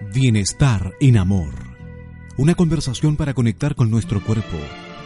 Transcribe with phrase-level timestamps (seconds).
[0.00, 1.54] Bienestar en Amor.
[2.36, 4.58] Una conversación para conectar con nuestro cuerpo,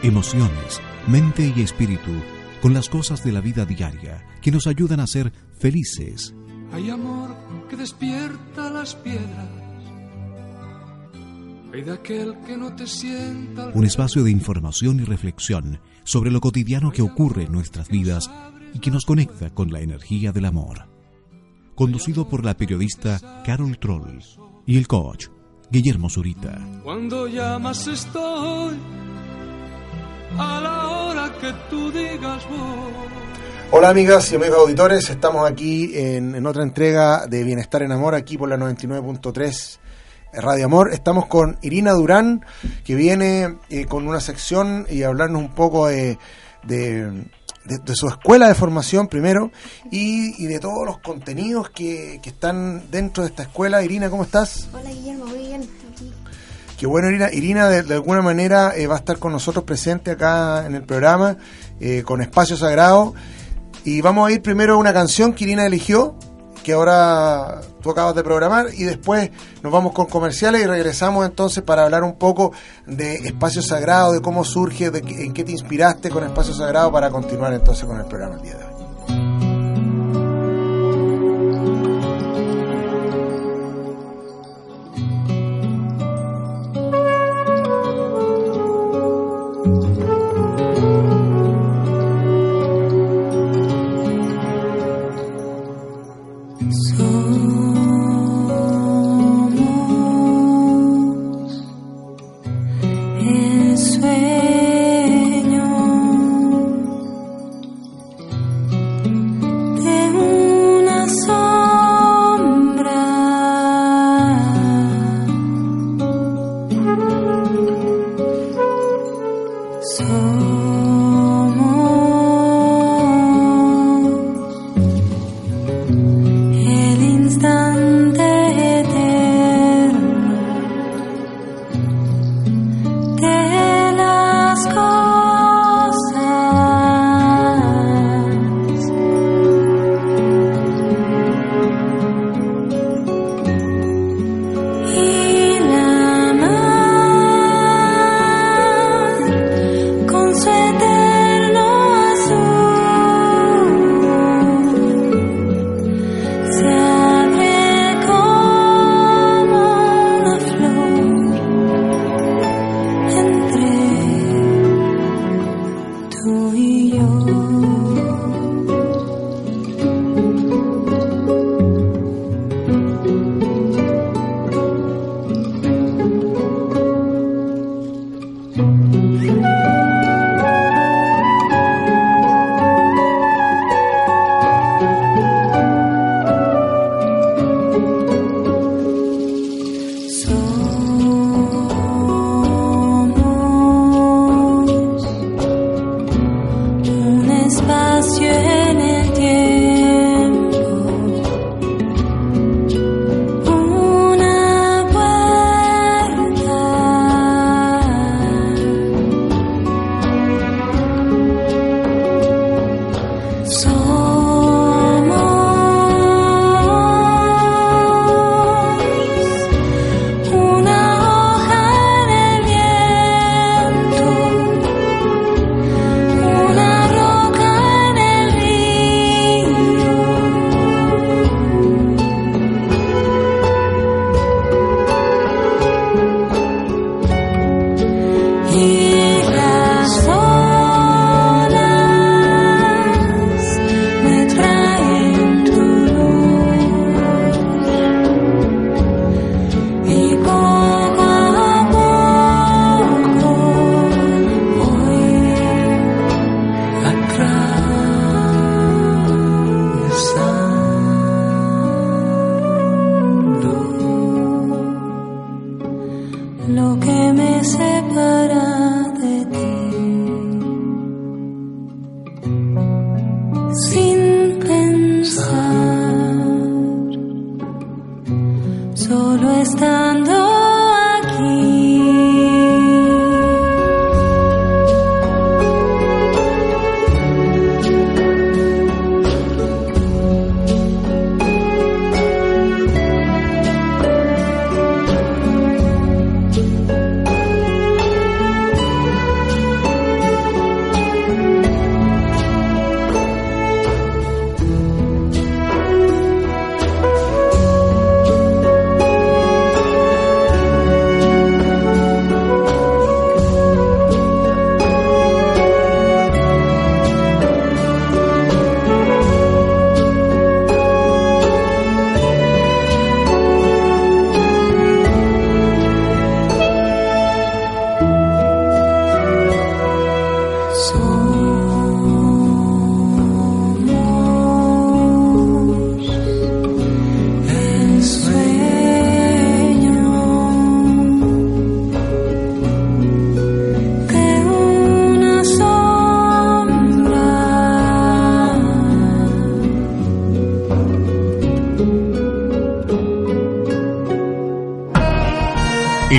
[0.03, 2.11] emociones, mente y espíritu
[2.61, 6.35] con las cosas de la vida diaria que nos ayudan a ser felices.
[6.73, 7.33] Hay amor
[7.69, 9.49] que despierta las piedras.
[11.73, 13.69] Hay de aquel que no te sienta.
[13.73, 18.29] Un espacio de información y reflexión sobre lo cotidiano que ocurre en nuestras vidas
[18.73, 20.89] y que nos conecta con la energía del amor.
[21.75, 24.19] Conducido por la periodista Carol Troll
[24.65, 25.27] y el coach
[25.69, 26.59] Guillermo Zurita.
[26.83, 28.75] Cuando llamas estoy
[30.37, 32.91] a la hora que tú digas vos.
[33.71, 38.15] Hola amigas y amigos auditores, estamos aquí en, en otra entrega de Bienestar en Amor,
[38.15, 39.79] aquí por la 99.3
[40.33, 40.91] Radio Amor.
[40.93, 42.45] Estamos con Irina Durán,
[42.83, 46.17] que viene eh, con una sección y hablarnos un poco de,
[46.63, 47.25] de,
[47.65, 49.51] de- de su escuela de formación primero
[49.91, 53.83] y, y de todos los contenidos que, que están dentro de esta escuela.
[53.83, 54.67] Irina, ¿cómo estás?
[54.73, 56.11] Hola Guillermo, muy bien, aquí.
[56.77, 57.31] Qué bueno, Irina.
[57.31, 60.83] Irina, de, de alguna manera, eh, va a estar con nosotros presente acá en el
[60.83, 61.37] programa,
[61.79, 63.13] eh, con Espacio Sagrado.
[63.83, 66.15] Y vamos a ir primero a una canción que Irina eligió,
[66.63, 69.31] que ahora tú acabas de programar, y después
[69.61, 72.51] nos vamos con comerciales y regresamos entonces para hablar un poco
[72.85, 77.09] de Espacio Sagrado, de cómo surge, de en qué te inspiraste con Espacio Sagrado para
[77.09, 78.80] continuar entonces con el programa el día de hoy.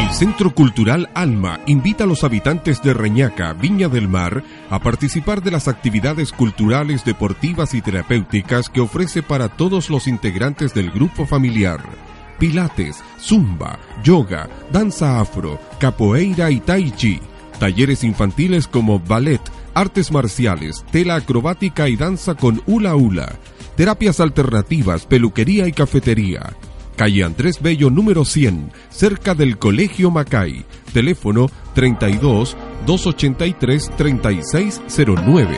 [0.03, 5.43] El Centro Cultural Alma invita a los habitantes de Reñaca, Viña del Mar, a participar
[5.43, 11.25] de las actividades culturales, deportivas y terapéuticas que ofrece para todos los integrantes del grupo
[11.25, 11.81] familiar.
[12.41, 17.21] Pilates, zumba, yoga, danza afro, capoeira y tai chi.
[17.61, 19.41] Talleres infantiles como ballet,
[19.73, 23.37] artes marciales, tela acrobática y danza con hula hula.
[23.77, 26.57] Terapias alternativas, peluquería y cafetería.
[26.97, 30.65] Calle Andrés Bello número 100, cerca del Colegio Macay.
[30.93, 32.57] Teléfono 32
[32.87, 35.57] 283 3609.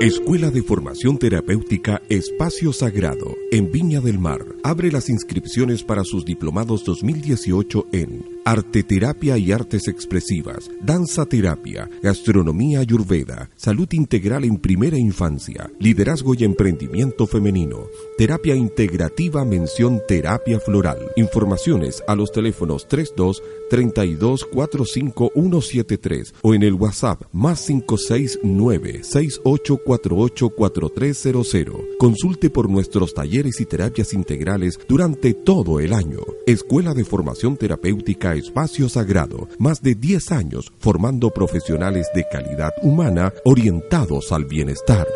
[0.00, 6.24] Escuela de Formación Terapéutica Espacio Sagrado en Viña del Mar abre las inscripciones para sus
[6.24, 14.56] diplomados 2018 en Arte Terapia y Artes Expresivas, Danza Terapia, Gastronomía Ayurveda, Salud Integral en
[14.56, 21.12] Primera Infancia, Liderazgo y Emprendimiento Femenino, Terapia Integrativa Mención Terapia Floral.
[21.16, 30.48] Informaciones a los teléfonos 32 32 45 173 o en el WhatsApp más 569 6848
[30.48, 31.76] 4300.
[31.98, 36.20] Consulte por nuestros talleres y terapias integrales durante todo el año.
[36.46, 39.48] Escuela de Formación Terapéutica Espacio Sagrado.
[39.58, 45.06] Más de 10 años formando profesionales de calidad humana orientados al bienestar.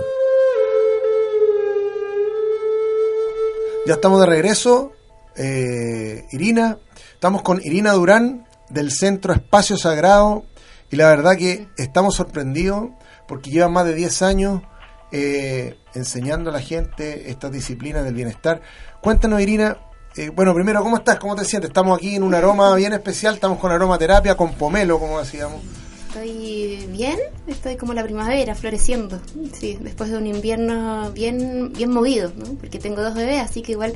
[3.87, 4.93] Ya estamos de regreso,
[5.37, 6.79] eh, Irina.
[7.15, 10.45] Estamos con Irina Durán del Centro Espacio Sagrado
[10.91, 12.91] y la verdad que estamos sorprendidos
[13.27, 14.63] porque lleva más de 10 años
[15.11, 18.63] eh, enseñando a la gente estas disciplinas del bienestar.
[19.01, 19.79] Cuéntanos, Irina.
[20.17, 21.19] Eh, bueno, primero, ¿cómo estás?
[21.19, 21.70] ¿Cómo te sientes?
[21.70, 25.61] Estamos aquí en un aroma bien especial, estamos con aromaterapia, con pomelo, como decíamos.
[26.09, 29.19] Estoy bien, estoy como la primavera, floreciendo.
[29.59, 32.45] Sí, después de un invierno bien, bien movido, ¿no?
[32.61, 33.95] Porque tengo dos bebés, así que igual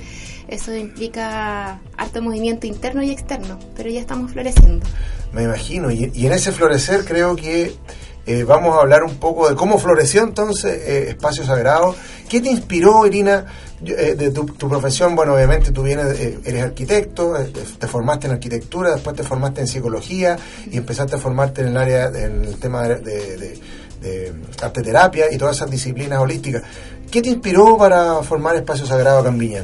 [0.49, 4.87] eso implica harto movimiento interno y externo, pero ya estamos floreciendo.
[5.33, 7.77] Me imagino, y, y en ese florecer creo que
[8.29, 11.95] eh, vamos a hablar un poco de cómo floreció entonces eh, Espacio Sagrado.
[12.29, 13.45] ¿Qué te inspiró, Irina,
[13.81, 15.15] de tu, tu profesión?
[15.15, 19.23] Bueno, obviamente tú vienes, eh, eres arquitecto, eh, te, te formaste en arquitectura, después te
[19.23, 20.37] formaste en psicología
[20.71, 23.37] y empezaste a formarte en el área, en el tema de, de,
[24.01, 26.63] de- arte terapia y todas esas disciplinas holísticas.
[27.11, 29.63] ¿Qué te inspiró para formar Espacio Sagrado acá en Viña?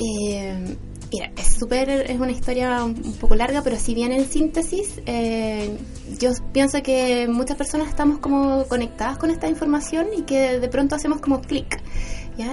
[0.00, 0.76] Eh,
[1.12, 5.76] mira, es súper, es una historia un poco larga, pero si bien en síntesis, eh,
[6.18, 10.94] yo pienso que muchas personas estamos como conectadas con esta información y que de pronto
[10.94, 11.80] hacemos como clic,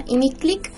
[0.06, 0.70] Y mi clic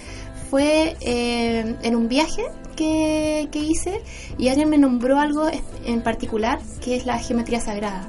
[0.50, 2.44] fue eh, en un viaje
[2.76, 4.02] que, que hice
[4.38, 5.48] y alguien me nombró algo
[5.84, 8.08] en particular que es la geometría sagrada.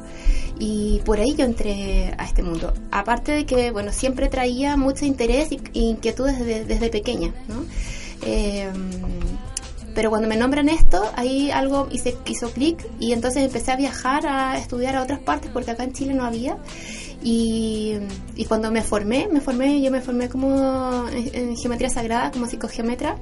[0.59, 2.73] Y por ahí yo entré a este mundo.
[2.91, 7.63] Aparte de que, bueno, siempre traía mucho interés e inquietud desde, desde pequeña, ¿no?
[8.23, 8.67] Eh,
[9.97, 14.27] pero cuando me nombran esto, ahí algo hice, hizo clic y entonces empecé a viajar
[14.27, 16.55] a estudiar a otras partes porque acá en Chile no había.
[17.23, 17.95] Y,
[18.35, 22.47] y cuando me formé, me formé, yo me formé como en, en geometría sagrada, como
[22.47, 23.17] psicogeometra,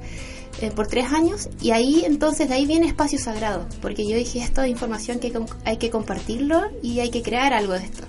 [0.60, 1.48] eh, por tres años.
[1.60, 5.32] Y ahí entonces, de ahí viene espacio sagrado, porque yo dije, esto es información que
[5.64, 8.04] hay que compartirlo y hay que crear algo de esto.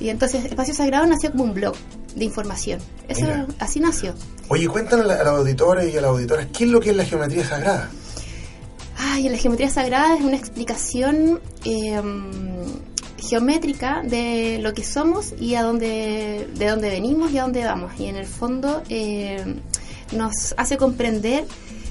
[0.00, 1.74] Y entonces, espacio sagrado nació como un blog
[2.14, 2.80] de información.
[3.08, 3.46] Eso Mira.
[3.58, 4.14] así nació.
[4.48, 6.96] Oye, cuéntanos a, a los auditores y a las auditoras, ¿qué es lo que es
[6.96, 7.90] la geometría sagrada?
[8.96, 12.02] Ay, la geometría sagrada es una explicación eh,
[13.18, 17.92] geométrica de lo que somos y a dónde, de dónde venimos y a dónde vamos.
[17.98, 19.56] Y en el fondo eh,
[20.12, 21.44] nos hace comprender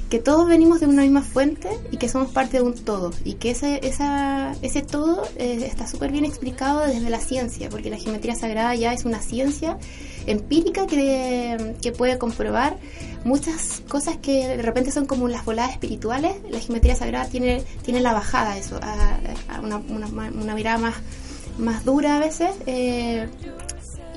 [0.10, 3.34] que todos venimos de una misma fuente y que somos parte de un todo y
[3.34, 7.98] que ese, esa, ese todo eh, está súper bien explicado desde la ciencia, porque la
[7.98, 9.78] geometría sagrada ya es una ciencia
[10.26, 12.78] empírica que, que puede comprobar
[13.28, 16.36] muchas cosas que de repente son como las voladas espirituales.
[16.50, 19.20] La geometría sagrada tiene, tiene la bajada eso, a,
[19.50, 20.96] a una, una, una mirada más,
[21.58, 22.52] más dura a veces.
[22.66, 23.28] eh,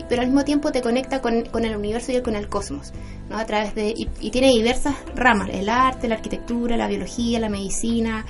[0.08, 2.92] pero al mismo tiempo te conecta con, con el universo y con el cosmos,
[3.28, 3.38] ¿no?
[3.38, 7.48] A través de y, y tiene diversas ramas, el arte, la arquitectura, la biología, la
[7.48, 8.26] medicina,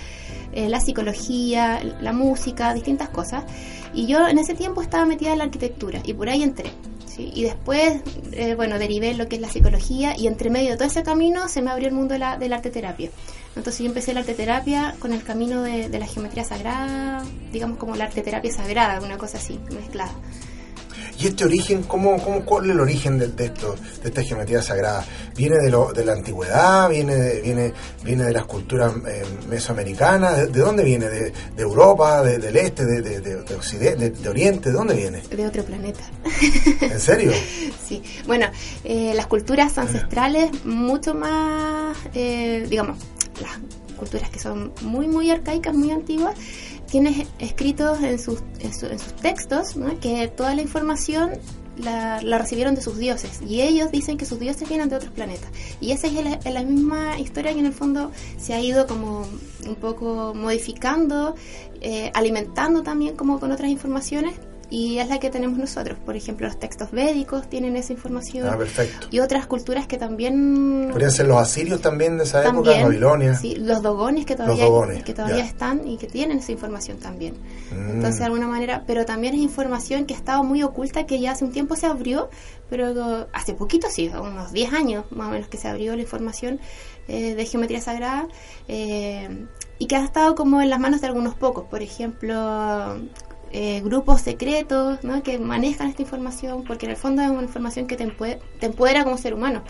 [0.52, 3.44] eh, la psicología, la música, distintas cosas.
[3.94, 6.70] Y yo en ese tiempo estaba metida en la arquitectura y por ahí entré.
[7.20, 8.00] Y después,
[8.32, 11.48] eh, bueno, derivé lo que es la psicología y entre medio de todo ese camino
[11.48, 13.10] se me abrió el mundo de la, de la arteterapia.
[13.56, 17.96] Entonces yo empecé la arteterapia con el camino de, de la geometría sagrada, digamos como
[17.96, 20.12] la arteterapia sagrada, una cosa así, mezclada.
[21.20, 24.62] ¿Y este origen, cómo, cómo, cuál es el origen de, de esto, de esta geometría
[24.62, 25.04] sagrada?
[25.36, 26.88] ¿Viene de, lo, de la antigüedad?
[26.88, 27.72] ¿Viene de, viene,
[28.02, 30.36] viene de las culturas eh, mesoamericanas?
[30.38, 31.10] ¿De, de dónde viene?
[31.10, 32.22] ¿De, de Europa?
[32.22, 32.86] De, ¿Del este?
[32.86, 33.96] ¿De, de, de, de Occidente?
[33.96, 34.70] De, de Oriente?
[34.70, 35.20] ¿De dónde viene?
[35.20, 36.00] De otro planeta.
[36.80, 37.32] ¿En serio?
[37.90, 38.46] Sí, bueno,
[38.84, 42.98] eh, las culturas ancestrales mucho más, eh, digamos,
[43.42, 43.58] las
[43.96, 46.36] culturas que son muy, muy arcaicas, muy antiguas,
[46.90, 51.32] tienen escritos en sus, en, su- en sus textos que toda la información
[51.76, 55.12] la, la recibieron de sus dioses y ellos dicen que sus dioses vienen de otros
[55.12, 55.50] planetas.
[55.80, 58.86] Y esa es la, es la misma historia que en el fondo se ha ido
[58.86, 59.26] como
[59.66, 61.34] un poco modificando
[61.80, 64.34] eh, alimentando también como con otras informaciones
[64.70, 68.56] y es la que tenemos nosotros por ejemplo los textos védicos tienen esa información Ah,
[68.56, 69.08] perfecto.
[69.10, 72.70] y otras culturas que también ¿Podrían ser los asirios también de esa época?
[72.70, 73.34] también, Babilonia.
[73.36, 75.44] sí, los dogones que todavía, dogones, que todavía ya.
[75.44, 77.34] están y que tienen esa información también.
[77.72, 77.90] Mm.
[77.96, 81.44] Entonces, de alguna manera, pero también es información que estaba muy oculta, que ya hace
[81.44, 82.30] un tiempo se abrió,
[82.68, 86.60] pero hace poquito, sí, unos 10 años más o menos que se abrió la información
[87.08, 88.28] eh, de geometría sagrada
[88.68, 89.46] eh,
[89.78, 91.64] y que ha estado como en las manos de algunos pocos.
[91.64, 92.96] Por ejemplo,
[93.52, 95.22] eh, grupos secretos ¿no?
[95.22, 98.66] que manejan esta información, porque en el fondo es una información que te, empue- te
[98.66, 99.62] empodera como ser humano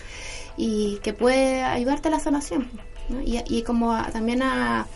[0.56, 2.68] y que puede ayudarte a la sanación
[3.08, 3.20] ¿no?
[3.22, 4.86] y, y como a- también a,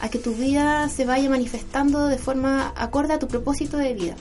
[0.00, 4.14] a que tu vida se vaya manifestando de forma acorde a tu propósito de vida.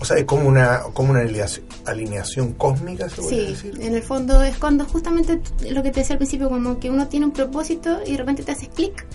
[0.00, 3.78] O sea, es como una, como una alineación, alineación cósmica, se Sí, decir.
[3.80, 5.40] en el fondo es cuando justamente
[5.70, 8.42] lo que te decía al principio, como que uno tiene un propósito y de repente
[8.42, 9.06] te hace clic.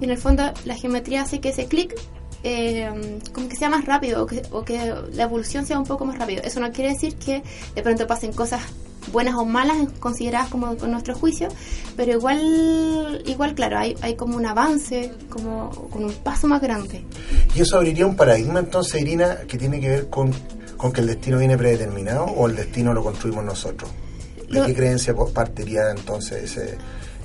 [0.00, 1.94] Y en el fondo la geometría hace que ese clic
[2.42, 6.04] eh, como que sea más rápido o que, o que la evolución sea un poco
[6.04, 6.42] más rápido.
[6.42, 7.42] Eso no quiere decir que
[7.74, 8.60] de pronto pasen cosas
[9.12, 11.48] buenas o malas consideradas como con nuestro juicio,
[11.96, 17.04] pero igual, igual claro, hay, hay como un avance, como con un paso más grande.
[17.54, 20.30] ¿Y eso abriría un paradigma entonces, Irina, que tiene que ver con,
[20.76, 23.90] con que el destino viene predeterminado o el destino lo construimos nosotros?
[24.48, 26.78] ¿De Lo- qué creencia partiría entonces ese...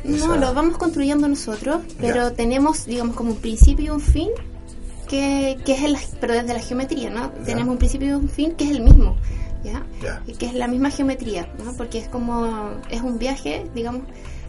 [0.05, 2.31] No, esa- lo vamos construyendo nosotros, pero Ya.
[2.35, 4.29] tenemos, digamos, como un principio y un fin,
[5.05, 7.29] que, que es el, pero desde la geometría, ¿no?
[7.45, 9.15] Tenemos un principio y un fin que es el mismo,
[9.63, 9.85] ¿ya?
[10.01, 10.21] Ya.
[10.27, 11.73] Y que es la misma geometría, ¿no?
[11.73, 14.03] Porque es como, es un viaje, digamos,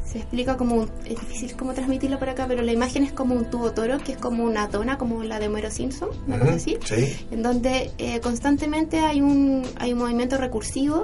[0.05, 3.35] se explica como, un- es difícil como transmitirlo por acá, pero la imagen es como
[3.35, 6.79] un tubo toro, que es como una dona, como la de Homero Simpson, cosa así
[6.85, 7.27] Sí.
[7.33, 11.03] en donde eh, constantemente hay un, hay un movimiento recursivo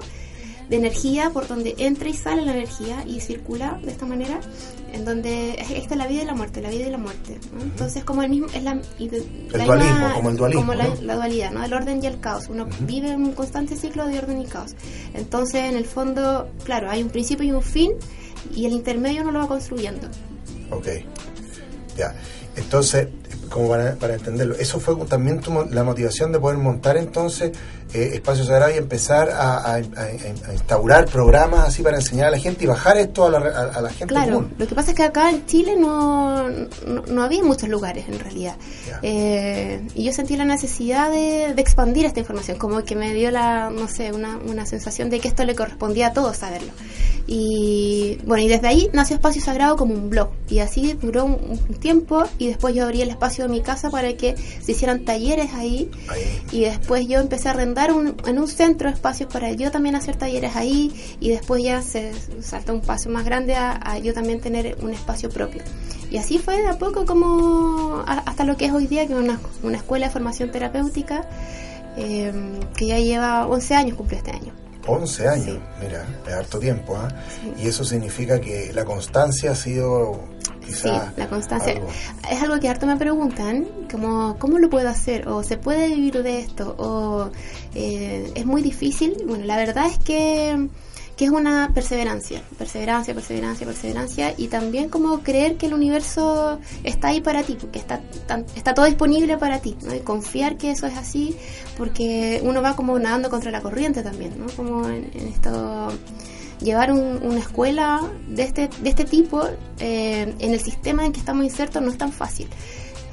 [0.72, 4.40] de energía por donde entra y sale la energía y circula de esta manera,
[4.90, 7.38] en donde es- esta es la vida y la muerte, la vida y la muerte.
[7.52, 7.60] ¿no?
[7.62, 8.80] Entonces, como el mismo, es la,
[9.66, 10.94] dualismo, como el dualismo, como la, ¿no?
[11.02, 11.62] la dualidad, ¿no?
[11.62, 12.48] El orden y el caos.
[12.48, 14.74] Uno vive en un constante ciclo de orden y caos.
[15.12, 17.92] Entonces, en el fondo, claro, hay un principio y un fin,
[18.54, 20.08] y el intermedio uno lo va construyendo.
[20.70, 20.88] Ok.
[21.98, 22.14] Ya.
[22.56, 23.08] Entonces,
[23.52, 27.52] como para, para entenderlo, eso fue también tu la motivación de poder montar entonces
[27.94, 29.78] eh, Espacio Sagrado y empezar a, a- a-
[30.48, 33.78] a instaurar programas así para enseñar a la gente y bajar esto a la, a,
[33.78, 34.54] a la gente Claro, común.
[34.58, 38.18] lo que pasa es que acá en Chile no, no, no había muchos lugares en
[38.18, 38.56] realidad.
[39.02, 43.30] Eh, y yo sentí la necesidad de, de expandir esta información, como que me dio
[43.30, 46.72] la, no sé, una, una sensación de que esto le correspondía a todos saberlo.
[47.26, 50.30] Y bueno, y desde ahí nació Espacio Sagrado como un blog.
[50.48, 53.90] Y así duró un, un tiempo y después yo abrí el espacio de mi casa
[53.90, 55.90] para que se hicieran talleres ahí.
[56.50, 60.16] Y después yo empecé a arrendar un- en un centro espacios para yo también hacer
[60.16, 64.40] talleres ahí y después ya se saltó un paso más grande a, a yo también
[64.40, 65.62] tener un espacio propio.
[66.10, 69.14] Y así fue de a poco como a- hasta lo que es hoy día, que
[69.14, 71.26] es una, una escuela de formación terapéutica
[71.96, 72.32] eh,
[72.76, 74.52] que ya lleva 11 años, cumple este año.
[74.86, 75.86] 11 años, Sí.
[75.86, 77.08] mira, es harto tiempo, ¿ah?
[77.56, 80.18] Y eso significa que la constancia ha sido
[80.64, 80.80] quizás.
[81.08, 81.72] Sí, la constancia.
[81.72, 81.88] algo.
[82.30, 85.28] Es algo que harto me preguntan, como, ¿cómo lo puedo hacer?
[85.28, 86.74] ¿O se puede vivir de esto?
[86.78, 87.30] ¿O
[87.74, 89.16] eh, es muy difícil?
[89.26, 90.68] Bueno, la verdad es que,
[91.16, 97.08] que es una perseverancia, perseverancia, perseverancia, perseverancia, y también como creer que el universo está
[97.08, 99.94] ahí para ti, que está, tan- está todo disponible para ti, ¿no?
[99.94, 101.36] y confiar que eso es así,
[101.76, 104.46] porque uno va como nadando contra la corriente también, ¿no?
[104.56, 105.88] Como en, en esto
[106.62, 109.42] llevar un- una escuela de este, de este tipo
[109.78, 112.48] eh, en el sistema en que estamos insertos no es tan fácil.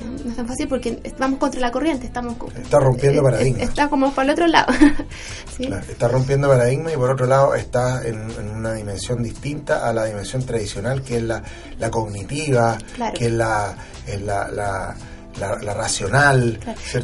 [0.05, 0.29] ¿no?
[0.29, 3.61] Es tan fácil porque vamos contra la corriente, estamos Está rompiendo eh, paradigmas.
[3.63, 4.71] Está como para el otro lado.
[5.57, 5.65] ¿sí?
[5.67, 9.93] Claro, está rompiendo paradigmas y por otro lado está en, en una dimensión distinta a
[9.93, 11.43] la dimensión tradicional que es la,
[11.79, 13.13] la cognitiva, Claro.
[13.17, 13.75] que es la,
[14.07, 14.95] es la, la,
[15.39, 16.59] la- la racional.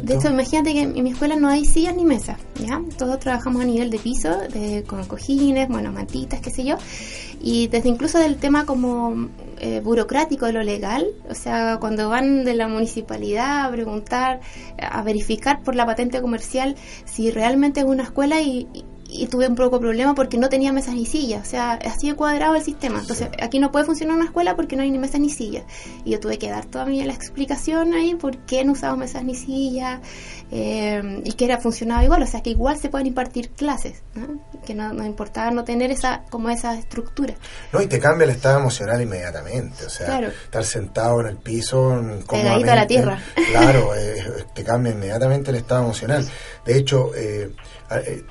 [0.06, 2.80] De hecho, imagínate que en mi escuela no hay sillas ni mesas, ¿ya?
[2.96, 6.76] Todos trabajamos a nivel de piso, de, con cojines, bueno, mantitas, qué sé yo.
[7.40, 9.28] Y desde incluso del tema como
[9.58, 14.40] eh, burocrático de lo legal, o sea, cuando van de la municipalidad a preguntar,
[14.80, 19.46] a verificar por la patente comercial si realmente es una escuela y, y- y tuve
[19.48, 22.62] un poco problema porque no tenía mesas ni sillas, o sea, así de cuadrado el
[22.62, 22.98] sistema.
[23.00, 25.64] Entonces, aquí no puede funcionar una escuela porque no hay ni mesas ni sillas.
[26.04, 29.22] Y yo tuve que dar toda mi la explicación ahí por qué no usaba mesas
[29.24, 30.00] ni sillas
[30.50, 34.40] eh, y que era funcionaba igual, o sea, que igual se pueden impartir clases, ¿no?
[34.64, 37.34] que no, no importaba no tener esa como esa estructura.
[37.72, 39.84] No, y te cambia el estado emocional inmediatamente.
[39.86, 40.28] O sea, Claro.
[40.28, 43.20] estar sentado en el piso, Pegadito a la tierra.
[43.50, 46.26] Claro, eh, te cambia inmediatamente el estado emocional.
[46.64, 47.50] De hecho, eh,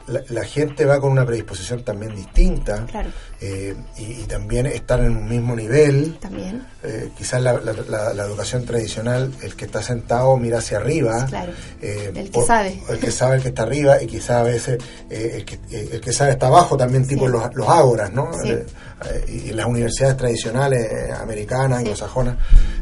[0.08, 2.86] la, la gente va con una predisposición también distinta.
[2.86, 3.10] Claro.
[3.42, 6.18] eh, y, y también estar en un mismo nivel.
[6.20, 6.66] También.
[6.84, 11.26] Eh, quizás la, la- la- educación tradicional, el que está sentado mira hacia arriba.
[11.28, 11.54] Claro.
[11.82, 12.82] eh, El que o- sabe.
[12.90, 14.78] El que sabe el que está arriba y quizás a veces
[15.10, 17.32] eh, el, que, eh, el que sabe está abajo también, tipo Sí.
[17.32, 18.32] los, los ágoras, ¿no?
[18.42, 18.50] Sí.
[18.50, 18.66] Eh,
[19.12, 22.38] eh, y las universidades tradicionales eh, americanas, anglosajonas.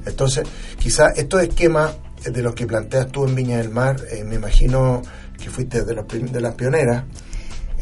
[0.06, 0.44] Entonces,
[0.80, 4.36] quizás estos esquemas eh, de los que planteas tú en Viña del Mar, eh, me
[4.36, 5.02] imagino
[5.44, 7.04] que fuiste de, los de las pioneras.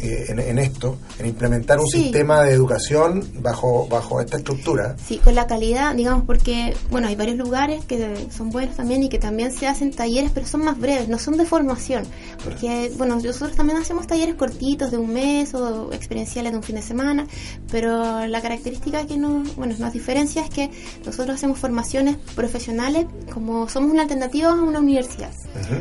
[0.01, 2.03] Eh, en, en esto, en implementar un Sí.
[2.03, 4.95] sistema de educación bajo, bajo esta estructura.
[5.05, 9.09] Sí, con la calidad, digamos, porque, bueno, hay varios lugares que son buenos también y
[9.09, 12.03] que también se hacen talleres, pero son más breves, no son de formación.
[12.43, 16.75] Porque, bueno, nosotros también hacemos talleres cortitos de un mes o experienciales de un fin
[16.75, 17.27] de semana,
[17.69, 20.69] pero la característica que nos, bueno, nos diferencia es que
[21.05, 25.31] nosotros hacemos formaciones profesionales como somos una alternativa a una universidad.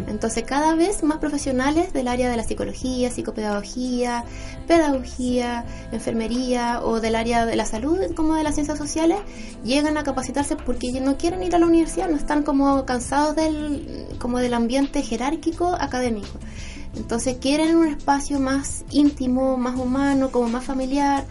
[0.08, 4.09] Entonces, cada vez más profesionales del área de la psicología, psicopedagogía,
[4.66, 9.18] pedagogía, enfermería o del área de la salud, como de las ciencias sociales,
[9.64, 14.06] llegan a capacitarse porque no quieren ir a la universidad, no están como cansados del,
[14.18, 16.38] como del ambiente jerárquico académico.
[16.96, 21.24] Entonces quieren un espacio más íntimo, más humano, como más familiar,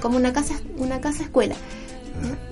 [0.00, 1.54] como una casa, una casa escuela.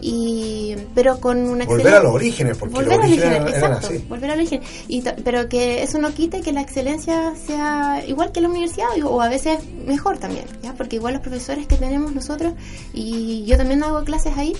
[0.00, 3.98] Y, pero con una Volver a los orígenes, porque volver los orígenes eran exacto, así.
[4.08, 4.60] volver al origen.
[4.88, 9.20] Y pero que eso no quite que la excelencia sea igual que la universidad o
[9.22, 10.74] a veces mejor también, ¿ya?
[10.74, 12.54] porque igual los profesores que tenemos nosotros,
[12.92, 14.54] y yo también hago clases ahí,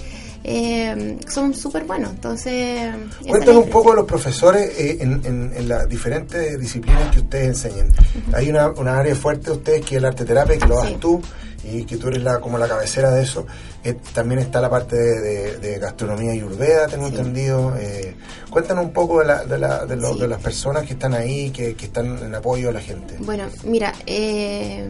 [0.45, 2.11] eh, son súper buenos.
[2.13, 2.91] Entonces,
[3.27, 7.49] Cuéntanos un poco de los profesores eh, en, en- en las diferentes disciplinas que ustedes
[7.49, 7.89] enseñan.
[8.33, 10.89] Hay una, una área fuerte de ustedes que es el arte terapia, que lo das
[10.89, 10.97] Sí.
[11.01, 11.21] tú
[11.65, 13.47] y que tú eres la, como la cabecera de eso.
[13.85, 17.17] Eh, también está la parte de, de- de gastronomía y urbeda, tengo Sí.
[17.17, 17.75] entendido.
[17.79, 18.15] Eh,
[18.51, 20.21] cuéntanos un poco de, la, de, la- de, lo- Sí.
[20.21, 23.17] de las personas que están ahí, que, que están en apoyo a la gente.
[23.21, 24.89] Bueno, mira, eh,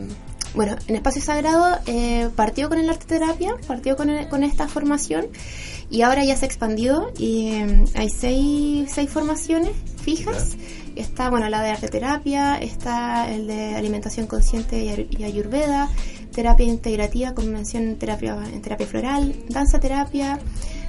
[0.54, 4.68] bueno, en Espacio Sagrado eh, partió con el arte terapia, partió con, el- con esta
[4.68, 5.26] formación
[5.90, 7.52] y ahora ya se ha expandido y
[7.94, 10.56] hay seis, seis formaciones fijas.
[10.94, 15.88] Está, bueno, la de arte terapia, está el de alimentación consciente y ayurveda,
[16.32, 20.38] terapia integrativa con mención en terapia, en terapia floral, danza terapia,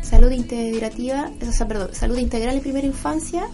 [0.02, 3.46] salud integrativa, o sea, perdón, salud integral en primera infancia,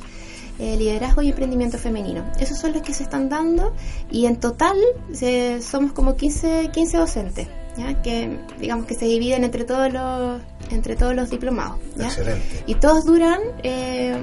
[0.59, 2.23] eh, liderazgo y emprendimiento femenino.
[2.39, 3.73] Esos son los que se están dando
[4.11, 4.75] y en total
[5.13, 7.47] se- somos como 15, 15 docentes,
[7.77, 8.01] ¿ya?
[8.01, 11.77] que digamos que se dividen entre todos los entre todos los diplomados.
[11.95, 12.07] ¿ya?
[12.07, 12.63] Excelente.
[12.67, 14.17] Y todos duran eh,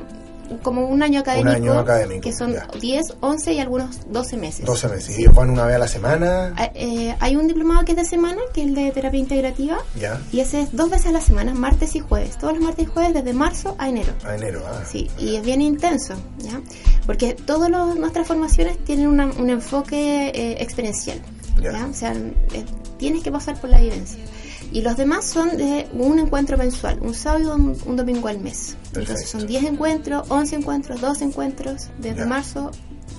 [0.63, 2.67] como un año académico, año académico, que son ya.
[2.81, 4.65] 10, 11 y algunos 12 meses.
[4.67, 5.19] 12 meses.
[5.19, 6.55] Y ellos van una vez a la semana.
[6.57, 9.79] Ah, eh, hay un diplomado que es de semana, que es el de terapia integrativa,
[9.99, 10.21] Ya.
[10.33, 12.91] y ese es dos veces a la semana, martes y jueves, todos los martes y
[12.91, 14.13] jueves desde marzo a enero.
[14.25, 14.63] A enero.
[14.67, 14.83] Ah.
[14.91, 16.61] Sí, y es bien intenso, ¿ya?
[17.07, 21.21] Porque todas nuestras formaciones tienen una- un enfoque eh, experiencial,
[21.63, 21.73] Ya.
[21.73, 21.87] ¿ya?
[21.87, 22.65] O sea, eh,
[22.99, 24.19] tienes que pasar por la vivencia.
[24.73, 28.77] Y los demás son de un encuentro mensual, un sábado y un, domingo al mes.
[28.95, 32.27] Entonces son 10 encuentros, 11 encuentros, 12 encuentros, desde Ya.
[32.27, 32.71] marzo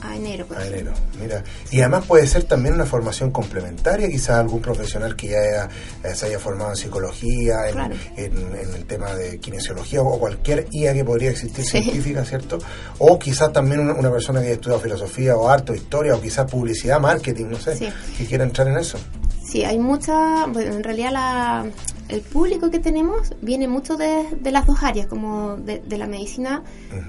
[0.02, 0.46] a enero.
[0.46, 1.44] por A enero, mira.
[1.72, 5.70] Y además puede ser también una formación complementaria, quizás algún profesional que ya haya-
[6.04, 7.96] eh, se haya formado en psicología, en, Claro.
[8.16, 11.82] en- en el tema de kinesiología o cualquier IA que podría existir Sí.
[11.82, 12.60] científica, ¿cierto?
[13.00, 16.22] O quizás también una, una persona que haya estudiado filosofía o arte o historia o
[16.22, 17.90] quizás publicidad, marketing, no sé, Sí.
[18.20, 19.00] que quiera entrar en eso.
[19.48, 21.66] Sí, hay mucha, bueno, en realidad la,
[22.10, 26.06] el público que tenemos viene mucho de, de las dos áreas, como de, de la
[26.06, 26.64] medicina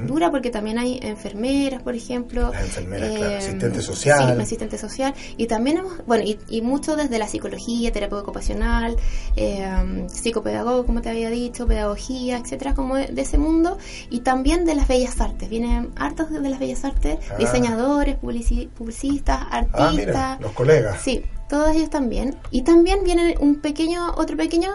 [0.07, 2.53] dura, porque también hay enfermeras, por ejemplo.
[2.53, 4.35] Las enfermeras, eh, claro, asistente social.
[4.37, 5.15] Sí, asistente social.
[5.37, 8.97] Y también hemos, bueno, y, y mucho desde la psicología, terapia ocupacional,
[9.35, 13.79] eh, psicopedagogo, como te había dicho, pedagogía, etcétera, como de, de ese mundo.
[14.11, 15.49] Y también de las bellas artes.
[15.49, 17.35] Vienen hartos de, de las bellas artes, Ah.
[17.37, 19.81] diseñadores, publici- publicistas, artistas.
[19.81, 21.01] Ah, mira, los colegas.
[21.03, 22.37] Sí, todos ellos también.
[22.51, 24.71] Y también viene un pequeño, otro pequeño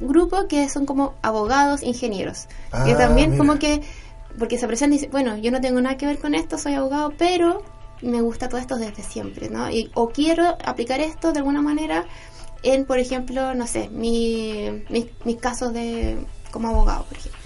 [0.00, 2.46] grupo que son como abogados, ingenieros.
[2.84, 3.38] que Ah, también mira.
[3.38, 3.80] como que,
[4.38, 6.74] porque se presentan y dicen, bueno, yo no tengo nada que ver con esto, soy
[6.74, 7.62] abogado, pero
[8.02, 9.70] me gusta todo esto desde siempre, ¿no?
[9.70, 12.04] Y, o quiero aplicar esto de alguna manera
[12.62, 16.18] en, por ejemplo, no sé, mi, mis, mis casos de
[16.50, 17.37] como abogado, por ejemplo.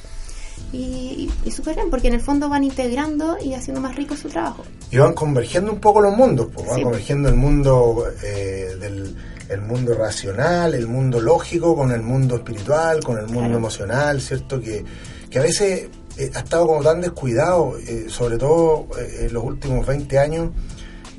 [0.73, 4.29] Y, y, súper bien, porque en el fondo van integrando y haciendo más rico su
[4.29, 4.65] trabajo.
[4.91, 6.83] y van convergiendo un poco los mundos, pues, van Sí.
[6.83, 9.17] convergiendo el mundo eh, del
[9.49, 13.57] el mundo racional, el mundo lógico con el mundo espiritual, con el mundo Claro.
[13.59, 14.59] emocional, ¿cierto?
[14.61, 14.83] Que,
[15.29, 19.45] que a veces eh, ha estado como tan descuidado, eh, sobre todo eh, en los
[19.45, 20.51] últimos 20 años.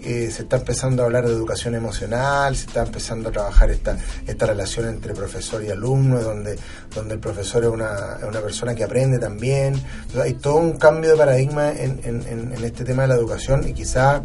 [0.05, 3.97] Eh, se está empezando a hablar de educación emocional, se está empezando a trabajar esta,
[4.27, 6.57] esta relación entre profesor y alumno, donde,
[6.93, 9.81] donde el profesor es una, una persona que aprende también.
[10.21, 14.21] Hay todo un cambio de paradigma en, en- este tema de la educación y quizás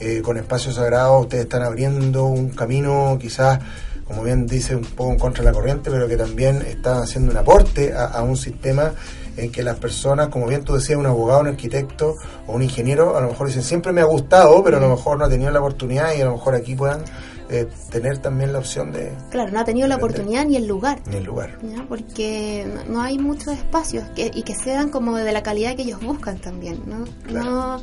[0.00, 3.60] eh, con espacios sagrados ustedes están abriendo un camino quizás
[4.06, 7.30] como bien dice un poco en contra de la corriente pero que también están haciendo
[7.30, 8.92] un aporte a un sistema
[9.36, 12.14] en que las personas como bien tú decías un abogado un arquitecto
[12.46, 15.18] o un ingeniero a lo mejor dicen siempre me ha gustado pero a lo mejor
[15.18, 17.02] no ha tenido la oportunidad y a lo mejor aquí puedan
[17.50, 21.00] eh, tener también la opción de Claro, no ha tenido la oportunidad ni el lugar.
[21.06, 21.84] en el lugar ¿ya?
[21.88, 25.82] porque no- no hay muchos espacios que, y que sean como de la calidad que
[25.82, 27.04] ellos buscan también, ¿no?
[27.26, 27.50] Claro.
[27.50, 27.82] No-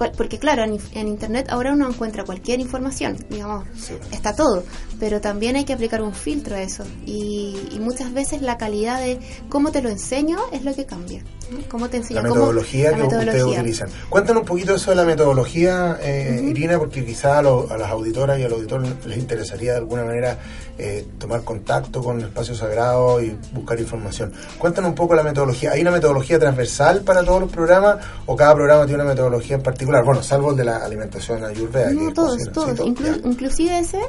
[0.00, 3.92] cual- porque claro, en, en internet ahora uno encuentra cualquier información, digamos, Sí.
[4.12, 4.64] está todo,
[4.98, 8.98] pero también hay que aplicar un filtro a eso y, y muchas veces la calidad
[9.00, 11.22] de cómo te lo enseño es lo que cambia,
[11.70, 13.60] cómo te enseño, la cómo- metodología la que ustedes metodología.
[13.60, 13.88] utilizan.
[14.08, 16.40] Cuéntanos un poquito eso de la metodología, eh.
[16.48, 20.04] Irina, porque quizás a, lo- a las auditoras y al auditor les interesaría de alguna
[20.04, 20.38] manera
[20.78, 24.32] eh, tomar contacto con el espacio sagrado y buscar información.
[24.58, 25.72] Cuéntanos un poco la metodología.
[25.72, 29.62] ¿Hay una metodología transversal para todos los programas o cada programa tiene una metodología en
[29.62, 29.89] particular?
[30.04, 31.90] Bueno, salvo el de la alimentación ayurveda.
[31.90, 32.70] No, todos, cocina, todos.
[32.70, 33.28] sí, todo, Inclu- ya.
[33.28, 34.00] inclusive ese,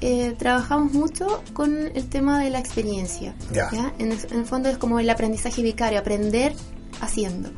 [0.00, 3.34] eh, trabajamos mucho con el tema de la experiencia.
[3.52, 3.70] Ya.
[3.98, 6.54] En, el, en el fondo es como el aprendizaje vicario, aprender
[7.00, 7.50] haciendo.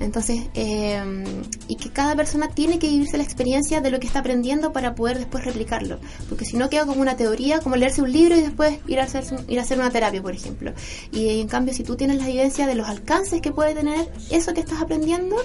[0.00, 1.24] Entonces, eh,
[1.68, 4.94] y que cada persona tiene que vivirse la experiencia de lo que está aprendiendo para
[4.94, 5.98] poder después replicarlo.
[6.28, 9.04] Porque si no queda como una teoría, como leerse un libro y después ir a
[9.04, 10.72] hacer, ir a hacer una terapia, por ejemplo.
[11.12, 14.52] Y en cambio, si tú tienes la evidencia de los alcances que puede tener eso
[14.52, 15.36] que estás aprendiendo,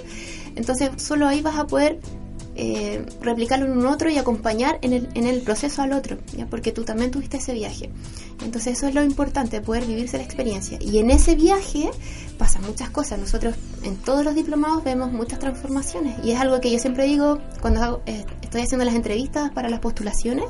[0.56, 2.00] entonces solo ahí vas a poder
[2.56, 6.46] eh, replicarlo en un otro y acompañar en el, en el proceso al otro, ¿ya?
[6.48, 7.90] porque tú también tuviste ese viaje.
[8.44, 10.78] Entonces eso es lo importante, poder vivirse la experiencia.
[10.82, 11.90] Y en ese viaje
[12.38, 13.20] pasan muchas cosas.
[13.20, 16.16] Nosotros en todos los diplomados vemos muchas transformaciones.
[16.24, 19.70] Y es algo que yo siempre digo cuando hago- eh, estoy haciendo las entrevistas para
[19.70, 20.46] las postulaciones.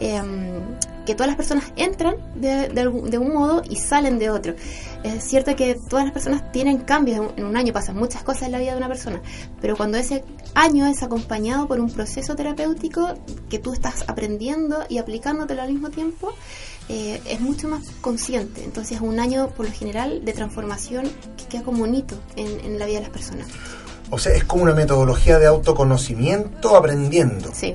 [0.00, 0.60] Em,
[1.06, 4.54] que todas las personas entran de, de de un modo y salen de otro.
[5.02, 8.22] Es cierto que todas las personas tienen cambios en un- en un año, pasan muchas
[8.22, 9.20] cosas en la vida de una persona,
[9.60, 10.22] pero cuando ese
[10.54, 13.14] año es acompañado por un proceso terapéutico
[13.50, 16.32] que tú estás aprendiendo y aplicándotelo al mismo tiempo,
[16.88, 18.62] eh, es mucho más consciente.
[18.62, 22.60] Entonces es un año, por lo general, de transformación que queda como un hito en,
[22.60, 23.48] en la vida de las personas.
[24.10, 27.50] O sea, es como una metodología de autoconocimiento aprendiendo.
[27.54, 27.74] Sí,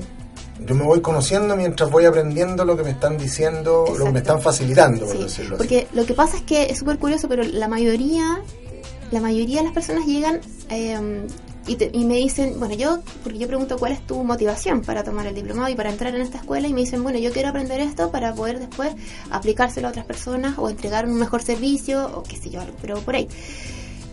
[0.66, 4.18] Yo me voy conociendo mientras voy aprendiendo lo que me están diciendo, lo que me
[4.18, 5.22] están facilitando, por sí.
[5.22, 5.58] decirlo así.
[5.58, 8.40] Porque lo que pasa es que es súper curioso, pero la mayoría,
[9.10, 10.40] la mayoría de las personas llegan
[10.70, 11.26] eh,
[11.66, 15.04] y, te- y me dicen, bueno, yo, porque yo pregunto cuál es tu motivación para
[15.04, 17.50] tomar el diplomado y para entrar en esta escuela, y me dicen, bueno, yo quiero
[17.50, 18.90] aprender esto para poder después
[19.30, 22.98] aplicárselo a otras personas o entregar un mejor servicio o qué sé yo, algo, pero
[23.00, 23.28] por ahí.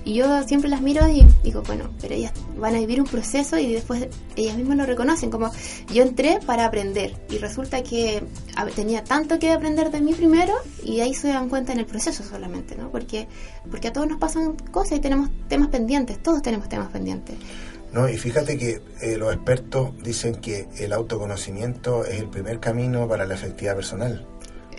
[0.06, 3.58] Y yo siempre las miro y digo, bueno, pero ellas van a vivir un proceso
[3.58, 5.52] y después ellas mismas lo reconocen, como
[5.92, 8.24] yo entré para aprender y resulta que
[8.76, 12.24] tenía tanto que aprender de mí primero y ahí se dan cuenta en el proceso
[12.24, 12.92] solamente, ¿no?
[12.92, 13.28] Porque,
[13.72, 17.36] porque a todos nos pasan cosas y tenemos temas pendientes, todos tenemos temas pendientes.
[17.92, 18.08] ¿no?
[18.10, 23.26] Y fíjate que eh, los expertos dicen que el autoconocimiento es el primer camino para
[23.26, 24.28] la efectividad personal.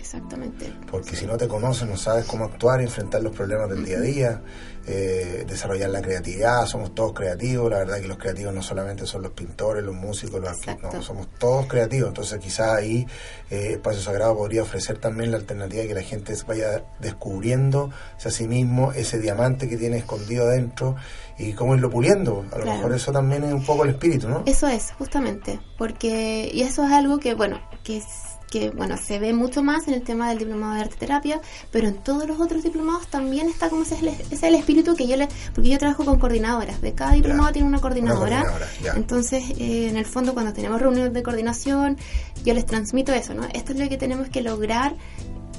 [0.07, 0.73] Exactamente.
[0.89, 4.01] Porque si no te conoces, no sabes cómo actuar, enfrentar los problemas del día a
[4.01, 4.41] día,
[4.87, 9.21] eh, desarrollar la creatividad, somos todos creativos, la verdad que los creativos no solamente son
[9.23, 10.89] los pintores, los músicos, los Exacto.
[10.93, 13.05] no, somos todos creativos, entonces quizás ahí
[13.49, 17.91] eh, Espacio Sagrado podría ofrecer también la alternativa de que la gente vaya descubriendo
[18.25, 20.95] a sí mismo ese diamante que tiene escondido dentro
[21.37, 22.77] y cómo irlo puliendo, a lo Claro.
[22.77, 24.43] mejor eso también es un poco el espíritu, ¿no?
[24.45, 29.19] Eso es, justamente, porque, y eso es algo que, bueno, que, es- que bueno, se
[29.19, 32.39] ve mucho más en el tema del diplomado de arte terapia, pero en todos los
[32.39, 35.27] otros diplomados también está como ese, es el- ese es el espíritu que yo le,
[35.53, 38.45] porque yo trabajo con coordinadoras, de cada diplomado Ya, tiene una una coordinadora,
[38.81, 38.93] ya.
[38.93, 41.97] entonces eh, en el fondo cuando tenemos reuniones de coordinación,
[42.45, 43.43] yo les transmito eso, ¿no?
[43.53, 44.95] Esto es lo que tenemos que lograr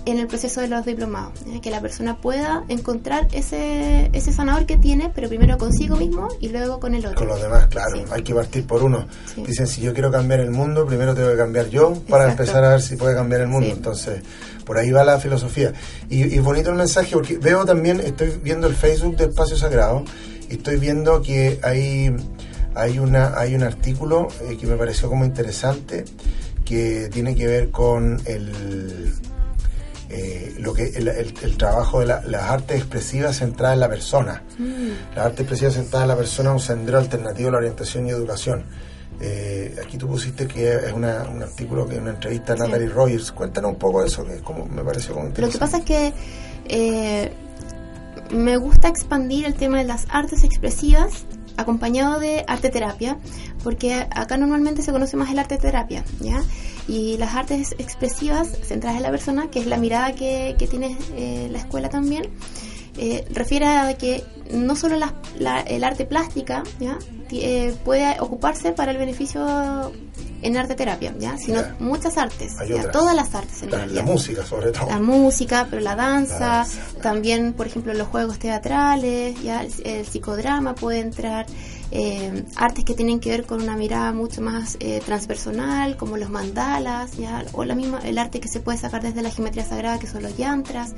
[0.07, 1.33] en el proceso de los diplomados,
[1.63, 6.49] que la persona pueda encontrar ese, ese sanador que tiene, pero primero consigo mismo y
[6.49, 7.17] luego con el otro.
[7.19, 8.05] Con los demás, claro, Sí.
[8.11, 9.07] hay que partir por uno.
[9.35, 9.43] Sí.
[9.47, 12.43] Dicen, si yo quiero cambiar el mundo, primero tengo que cambiar yo para Exacto.
[12.43, 13.67] empezar a ver si puede cambiar el mundo.
[13.67, 13.73] Sí.
[13.73, 14.23] Entonces,
[14.65, 15.73] por ahí va la filosofía.
[16.09, 20.05] Y, y bonito el mensaje, porque veo también, estoy viendo el Facebook de Espacio Sagrado,
[20.49, 22.15] y estoy viendo que hay,
[22.75, 26.05] hay, una, hay un artículo eh, que me pareció como interesante,
[26.65, 29.13] que tiene que ver con el...
[30.11, 33.89] eh, lo que el, el- el trabajo de la- las artes expresivas centradas en la
[33.89, 34.43] persona.
[34.59, 35.15] Mm.
[35.17, 38.65] La arte expresiva sentada en la persona, un sendero alternativo a la orientación y educación.
[39.21, 42.63] Eh, aquí tú pusiste que es una- un artículo que es una entrevista a Sí.
[42.63, 43.33] Natalie Rogers.
[43.33, 45.59] Cuéntanos un poco de eso, que es como me pareció como Lo que interesante.
[45.59, 46.13] pasa es que
[46.71, 47.33] eh,
[48.31, 51.25] me gusta expandir el tema de las artes expresivas
[51.57, 53.19] acompañado de arte terapia,
[53.65, 56.41] porque acá normalmente se conoce más el arte terapia, ¿ya?
[56.89, 60.97] Y las artes expresivas centradas en la persona, que es la mirada que, que tiene
[61.15, 62.25] eh, la escuela también,
[62.97, 66.99] eh, refiere a que no solo la- la- el arte plástica ¿ya?
[67.31, 69.93] Eh, puede ocuparse para el beneficio
[70.41, 71.37] en arte terapia, ¿ya?
[71.37, 71.77] sino Ya.
[71.79, 72.91] muchas artes, ¿ya?
[72.91, 74.87] todas las artes en la, música, sobre todo.
[74.89, 76.67] la música, pero la danza,
[77.03, 81.45] también, por ejemplo, los juegos teatrales, ya el, el psicodrama puede entrar,
[81.91, 86.31] eh, artes que tienen que ver con una mirada mucho más eh, transpersonal, como los
[86.31, 89.99] mandalas, ya o la misma el arte que se puede sacar desde la geometría sagrada,
[89.99, 90.95] que son los yantras.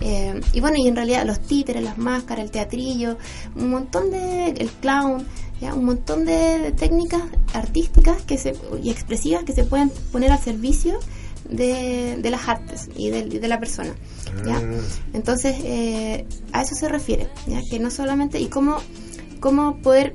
[0.00, 3.16] Eh, y bueno, y en realidad los títeres, las máscaras, el teatrillo,
[3.54, 4.48] un montón de.
[4.48, 5.26] el clown,
[5.60, 5.74] ¿ya?
[5.74, 10.40] un montón de, de técnicas artísticas que se, y expresivas que se pueden poner al
[10.40, 10.98] servicio
[11.48, 13.94] de, de las artes y de, de la persona.
[14.46, 14.58] ¿ya?
[14.60, 14.80] Mm.
[15.12, 17.60] Entonces, eh, a eso se refiere, ¿ya?
[17.70, 18.40] que no solamente.
[18.40, 18.78] y cómo,
[19.44, 20.14] cómo poder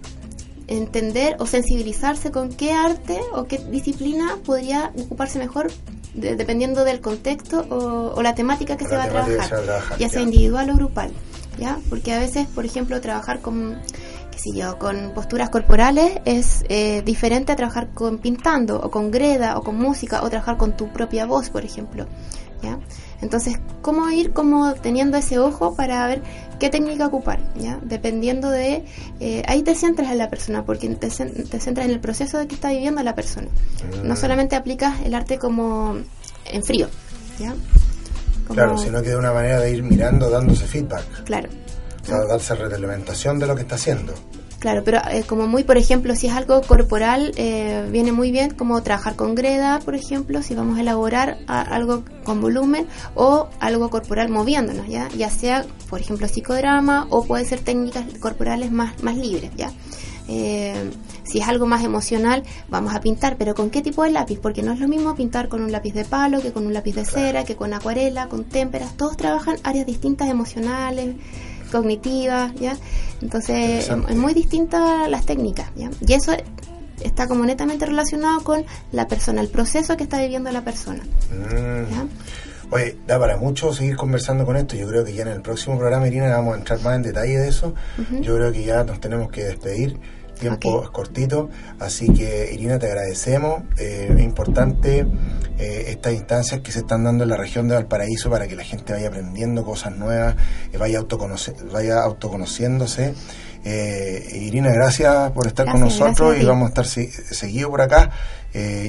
[0.68, 5.72] entender o sensibilizarse con qué arte o qué disciplina podría ocuparse mejor
[6.16, 9.48] de- dependiendo del contexto o, o la temática que se la va a que trabajar,
[9.50, 11.12] se va a trabajar, ya sea individual o grupal,
[11.60, 11.78] ¿ya?
[11.90, 13.80] Porque a veces, por ejemplo, trabajar con,
[14.32, 19.12] qué sé yo, con posturas corporales es eh, diferente a trabajar con pintando o con
[19.12, 22.06] greda o con música o trabajar con tu propia voz, por ejemplo,
[22.64, 22.80] ¿ya?
[23.22, 26.22] Entonces, ¿cómo ir como teniendo ese ojo para ver
[26.60, 27.78] qué técnica ocupar, ¿ya?
[27.84, 28.86] Dependiendo de...
[29.20, 32.48] eh, ahí te centras en la persona, porque te, te centras en el proceso de
[32.48, 33.48] que está viviendo la persona.
[34.04, 34.18] No Mm.
[34.18, 35.98] solamente aplicas el arte como
[36.46, 36.88] en frío,
[37.40, 37.54] ¿ya?
[38.48, 41.24] Como- Claro, sino que de una manera de ir mirando, dándose feedback.
[41.26, 41.50] Claro.
[42.02, 44.14] O sea, darse retroalimentación de lo que está haciendo.
[44.60, 48.52] Claro, pero eh, como muy, por ejemplo, si es algo corporal, eh, viene muy bien
[48.54, 53.48] como trabajar con greda, por ejemplo, si vamos a elaborar a- algo con volumen o
[53.62, 55.08] algo corporal moviéndonos, ¿ya?
[55.18, 59.72] Ya sea, por ejemplo, psicodrama o puede ser técnicas corporales más, más libres, ¿ya?
[60.28, 60.92] Eh,
[61.24, 64.40] si es algo más emocional, vamos a pintar, pero ¿con qué tipo de lápiz?
[64.42, 66.96] Porque no es lo mismo pintar con un lápiz de palo que con un lápiz
[66.96, 68.98] de cera, que con acuarela, con témperas.
[68.98, 71.16] Todos trabajan áreas distintas emocionales,
[71.72, 72.76] cognitivas, ¿ya?
[73.22, 75.90] Entonces, es, muy distinta las técnicas, ¿ya?
[76.06, 76.34] Y eso
[77.02, 81.92] está como netamente relacionado con la persona, el proceso que está viviendo la persona, Mm.
[81.92, 82.06] ¿ya?
[82.72, 84.76] Oye, da para mucho seguir conversando con esto.
[84.76, 87.40] Yo creo que ya en el próximo programa, Irina, vamos a entrar más en detalle
[87.40, 87.74] de eso.
[88.22, 89.98] Yo creo que ya nos tenemos que despedir.
[90.40, 91.50] Tiempo es cortito.
[91.80, 93.64] Así que, Irina, te agradecemos.
[93.78, 95.06] Eh, es importante
[95.58, 98.64] eh, estas instancias que se están dando en la región de Valparaíso para que la
[98.64, 100.36] gente vaya aprendiendo cosas nuevas,
[100.72, 103.14] eh, vaya, autoconoce, vaya autoconociéndose.
[103.66, 108.10] Eh, Irina, gracias por estar con nosotros y vamos a estar se- seguidos por acá.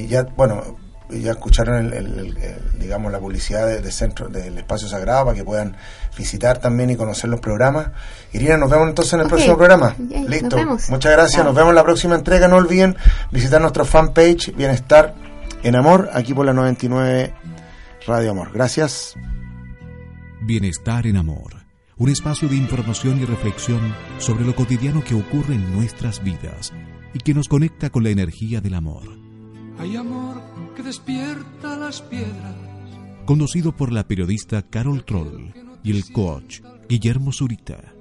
[0.07, 0.77] Ya, bueno,
[1.19, 5.25] ya escucharon el, el- el- el, digamos la publicidad de- de centro del espacio sagrado
[5.25, 5.75] para que puedan
[6.17, 7.89] visitar también y conocer los programas.
[8.33, 9.95] Irina nos vemos entonces en el próximo programa.
[10.27, 10.55] Listo.
[10.55, 10.89] vemos.
[10.89, 11.43] muchas gracias.
[11.45, 12.47] Nos vemos en la próxima entrega.
[12.47, 12.95] No olviden
[13.31, 15.13] visitar nuestro fanpage bienestar
[15.63, 17.33] en amor aquí por la 99
[18.07, 18.51] Radio Amor.
[18.53, 19.15] Gracias.
[20.43, 21.53] Bienestar en Amor,
[21.97, 26.73] un espacio de información y reflexión sobre lo cotidiano que ocurre en nuestras vidas
[27.13, 29.03] y que nos conecta con la energía del amor.
[29.77, 30.41] Hay amor
[30.75, 32.55] que despierta las piedras,
[33.25, 35.51] conducido por la periodista Carol Troll
[35.83, 37.93] y el coach Guillermo Zurita.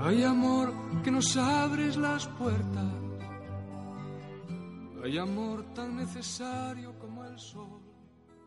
[0.00, 0.72] Hay amor
[1.04, 2.92] que nos abres las puertas.
[5.04, 7.71] Hay amor tan necesario como el sol.